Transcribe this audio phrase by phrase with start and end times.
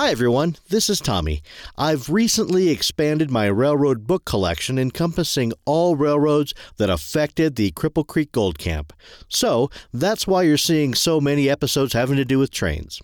[0.00, 0.56] Hi, everyone.
[0.70, 1.42] This is Tommy.
[1.76, 8.32] I've recently expanded my railroad book collection encompassing all railroads that affected the Cripple Creek
[8.32, 8.94] Gold Camp.
[9.28, 13.02] So, that's why you're seeing so many episodes having to do with trains.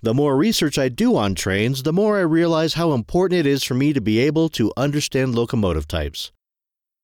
[0.00, 3.62] The more research I do on trains, the more I realize how important it is
[3.62, 6.32] for me to be able to understand locomotive types.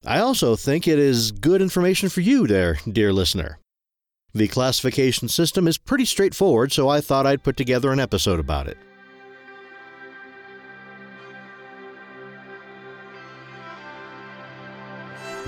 [0.04, 3.60] I also think it is good information for you there, dear listener.
[4.34, 8.66] The classification system is pretty straightforward, so I thought I'd put together an episode about
[8.66, 8.76] it.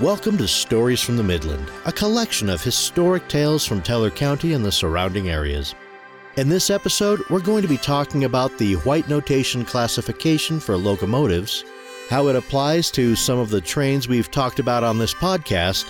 [0.01, 4.65] Welcome to Stories from the Midland, a collection of historic tales from Teller County and
[4.65, 5.75] the surrounding areas.
[6.37, 11.63] In this episode, we're going to be talking about the Whyte notation classification for locomotives,
[12.09, 15.87] how it applies to some of the trains we've talked about on this podcast,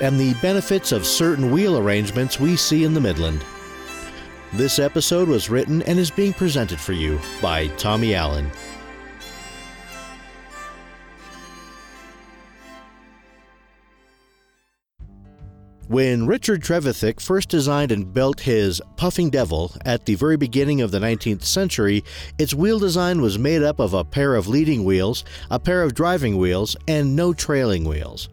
[0.00, 3.44] and the benefits of certain wheel arrangements we see in the Midland.
[4.52, 8.52] This episode was written and is being presented for you by Tommy Allen.
[15.88, 20.90] When Richard Trevithick first designed and built his Puffing Devil at the very beginning of
[20.90, 22.04] the 19th century,
[22.36, 25.94] its wheel design was made up of a pair of leading wheels, a pair of
[25.94, 28.28] driving wheels, and no trailing wheels.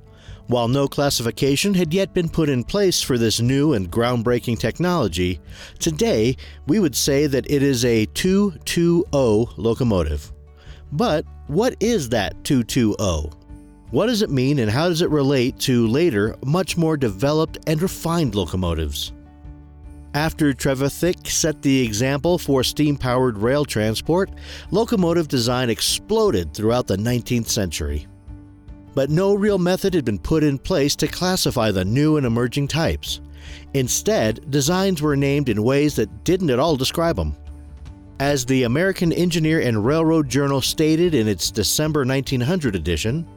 [0.47, 5.39] While no classification had yet been put in place for this new and groundbreaking technology,
[5.79, 6.35] today
[6.67, 9.05] we would say that it is a 220
[9.55, 10.29] locomotive.
[10.91, 13.44] But what is that 220?
[13.91, 17.81] What does it mean and how does it relate to later, much more developed and
[17.81, 19.13] refined locomotives?
[20.15, 24.31] After Trevithick set the example for steam powered rail transport,
[24.71, 28.07] locomotive design exploded throughout the 19th century.
[28.95, 32.69] But no real method had been put in place to classify the new and emerging
[32.69, 33.19] types.
[33.73, 37.35] Instead, designs were named in ways that didn't at all describe them.
[38.21, 43.27] As the American Engineer and Railroad Journal stated in its December 1900 edition,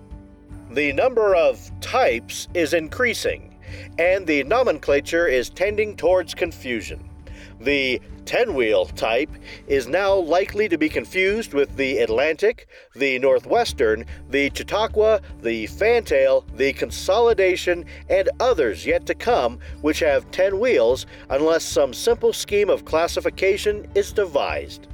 [0.78, 3.52] the number of types is increasing,
[3.98, 7.11] and the nomenclature is tending towards confusion.
[7.58, 9.30] The 10 wheel type
[9.67, 16.44] is now likely to be confused with the Atlantic, the Northwestern, the Chautauqua, the Fantail,
[16.55, 22.70] the Consolidation, and others yet to come which have 10 wheels unless some simple scheme
[22.70, 24.86] of classification is devised.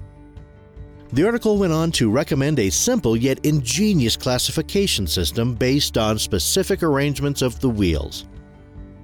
[1.14, 6.82] The article went on to recommend a simple yet ingenious classification system based on specific
[6.82, 8.24] arrangements of the wheels.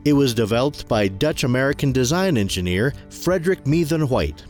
[0.04, 4.42] It was developed by Dutch American design engineer Frederick Methvan Whyte.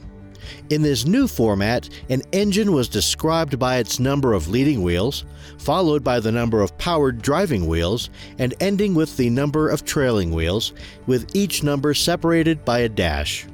[0.70, 5.26] In this new format, an engine was described by its number of leading wheels,
[5.58, 10.32] followed by the number of powered driving wheels, and ending with the number of trailing
[10.32, 10.72] wheels,
[11.06, 13.46] with each number separated by a dash.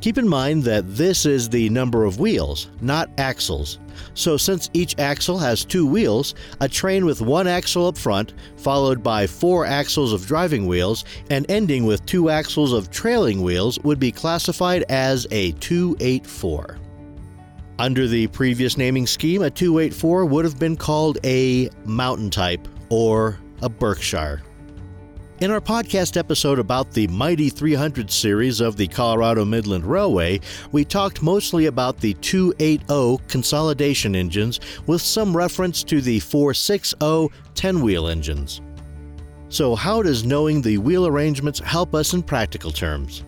[0.00, 3.78] Keep in mind that this is the number of wheels, not axles.
[4.14, 9.02] So, since each axle has two wheels, a train with one axle up front, followed
[9.02, 13.98] by four axles of driving wheels, and ending with two axles of trailing wheels would
[13.98, 16.78] be classified as a 284.
[17.78, 23.38] Under the previous naming scheme, a 284 would have been called a mountain type or
[23.62, 24.42] a Berkshire.
[25.38, 30.40] In our podcast episode about the Mighty 300 series of the Colorado Midland Railway,
[30.72, 37.80] we talked mostly about the 280 consolidation engines with some reference to the 460 10
[37.82, 38.62] wheel engines.
[39.50, 43.22] So, how does knowing the wheel arrangements help us in practical terms?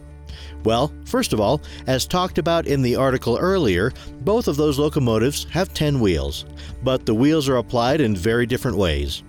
[0.64, 3.92] Well, first of all, as talked about in the article earlier,
[4.22, 6.46] both of those locomotives have 10 wheels,
[6.82, 9.24] but the wheels are applied in very different ways.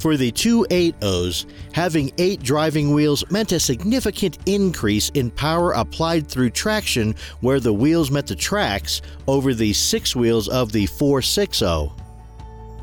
[0.00, 6.28] For the two 8.0s, having eight driving wheels meant a significant increase in power applied
[6.28, 11.90] through traction where the wheels met the tracks over the six wheels of the 460.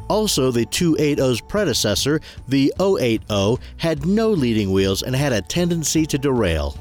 [0.09, 6.18] Also, the 280's predecessor, the 080, had no leading wheels and had a tendency to
[6.18, 6.78] derail.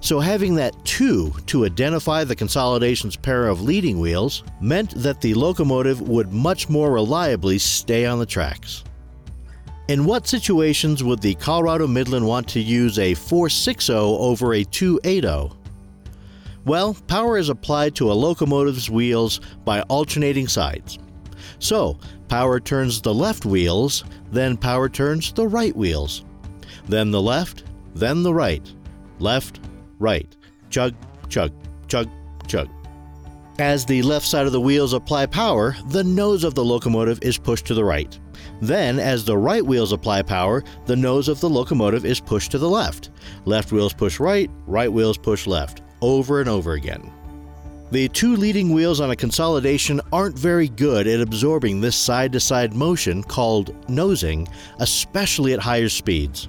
[0.00, 5.32] So, having that 2 to identify the consolidation's pair of leading wheels meant that the
[5.32, 8.84] locomotive would much more reliably stay on the tracks.
[9.86, 15.54] In what situations would the Colorado Midland want to use a 460 over a 280?
[16.64, 20.98] Well, power is applied to a locomotive's wheels by alternating sides.
[21.58, 21.98] So,
[22.28, 26.24] power turns the left wheels, then power turns the right wheels.
[26.88, 27.64] Then the left,
[27.94, 28.66] then the right.
[29.18, 29.60] Left,
[29.98, 30.34] right.
[30.70, 30.94] Chug,
[31.28, 31.52] chug,
[31.88, 32.08] chug.
[33.60, 37.38] As the left side of the wheels apply power, the nose of the locomotive is
[37.38, 38.18] pushed to the right.
[38.60, 42.58] Then, as the right wheels apply power, the nose of the locomotive is pushed to
[42.58, 43.10] the left.
[43.44, 47.12] Left wheels push right, right wheels push left, over and over again.
[47.92, 52.40] The two leading wheels on a consolidation aren't very good at absorbing this side to
[52.40, 54.48] side motion called nosing,
[54.80, 56.48] especially at higher speeds.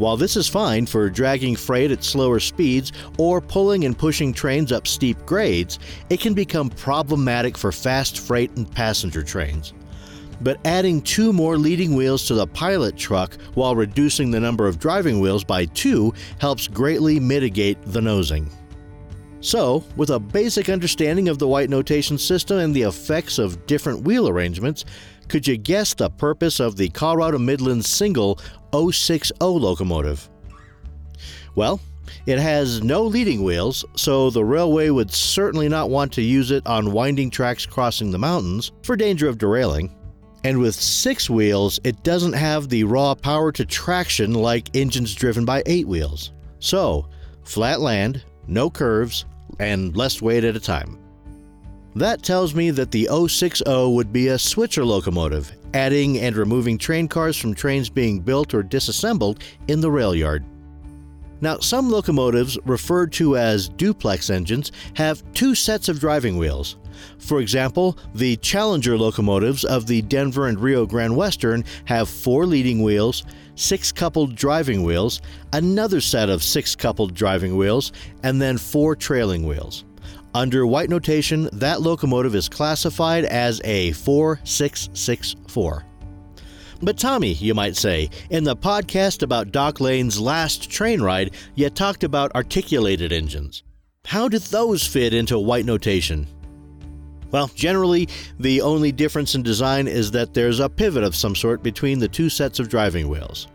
[0.00, 4.72] While this is fine for dragging freight at slower speeds or pulling and pushing trains
[4.72, 9.74] up steep grades, it can become problematic for fast freight and passenger trains.
[10.40, 14.78] But adding two more leading wheels to the pilot truck while reducing the number of
[14.78, 18.50] driving wheels by two helps greatly mitigate the nosing.
[19.42, 24.02] So, with a basic understanding of the Whyte notation system and the effects of different
[24.02, 24.86] wheel arrangements,
[25.30, 28.40] could you guess the purpose of the Colorado Midland single
[28.74, 30.28] 060 locomotive?
[31.54, 31.80] Well,
[32.26, 36.66] it has no leading wheels, so the railway would certainly not want to use it
[36.66, 39.94] on winding tracks crossing the mountains for danger of derailing.
[40.42, 45.44] And with six wheels, it doesn't have the raw power to traction like engines driven
[45.44, 46.32] by eight wheels.
[46.58, 47.06] So,
[47.44, 49.26] flat land, no curves,
[49.60, 50.98] and less weight at a time.
[51.96, 57.08] That tells me that the 060 would be a switcher locomotive, adding and removing train
[57.08, 60.44] cars from trains being built or disassembled in the rail yard.
[61.40, 66.76] Now, some locomotives, referred to as duplex engines, have two sets of driving wheels.
[67.18, 72.82] For example, the Challenger locomotives of the Denver and Rio Grande Western have four leading
[72.82, 75.22] wheels, six coupled driving wheels,
[75.54, 77.90] another set of six coupled driving wheels,
[78.22, 79.84] and then four trailing wheels.
[80.34, 85.84] Under Whyte notation, that locomotive is classified as a 4664.
[86.82, 91.68] But Tommy, you might say, in the podcast about Doc Lane's last train ride, you
[91.68, 93.64] talked about articulated engines.
[94.06, 96.28] How did those fit into Whyte notation?
[97.32, 101.62] Well, generally, the only difference in design is that there's a pivot of some sort
[101.62, 103.48] between the two sets of driving wheels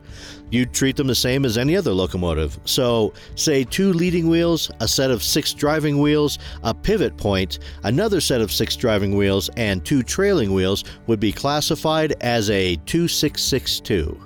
[0.51, 2.59] you'd treat them the same as any other locomotive.
[2.65, 8.21] So, say two leading wheels, a set of six driving wheels, a pivot point, another
[8.21, 14.19] set of six driving wheels, and two trailing wheels would be classified as a 2662.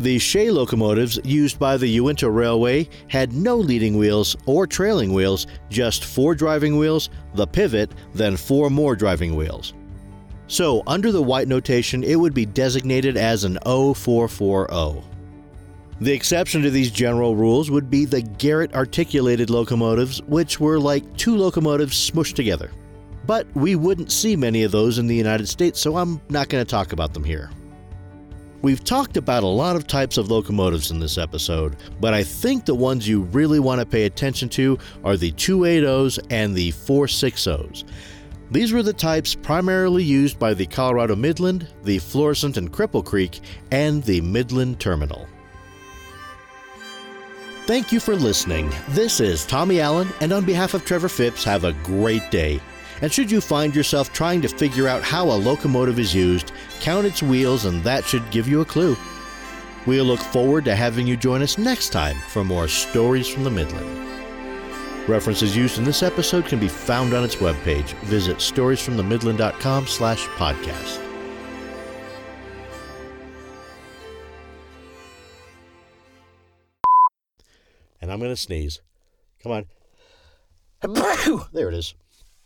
[0.00, 5.46] The Shay locomotives used by the Uintah Railway had no leading wheels or trailing wheels,
[5.68, 9.74] just four driving wheels, the pivot, then four more driving wheels.
[10.50, 15.06] So, under the Whyte notation, it would be designated as an 0440.
[16.00, 21.16] The exception to these general rules would be the Garratt articulated locomotives, which were like
[21.16, 22.72] two locomotives smushed together.
[23.28, 26.64] But we wouldn't see many of those in the United States, so I'm not going
[26.64, 27.48] to talk about them here.
[28.60, 32.64] We've talked about a lot of types of locomotives in this episode, but I think
[32.64, 37.84] the ones you really want to pay attention to are the 280s and the 460s.
[38.50, 43.40] These were the types primarily used by the Colorado Midland, the Florissant and Cripple Creek,
[43.70, 45.28] and the Midland Terminal.
[47.66, 48.72] Thank you for listening.
[48.88, 52.60] This is Tommy Allen, and on behalf of Trevor Phipps, have a great day.
[53.02, 56.50] And should you find yourself trying to figure out how a locomotive is used,
[56.80, 58.96] count its wheels, and that should give you a clue.
[59.86, 63.50] We'll look forward to having you join us next time for more stories from the
[63.50, 64.19] Midland.
[65.10, 67.94] References used in this episode can be found on its webpage.
[68.04, 71.04] Visit storiesfromthemidland.com slash podcast.
[78.00, 78.80] And I'm going to sneeze.
[79.42, 79.66] Come on.
[81.52, 81.94] there it is.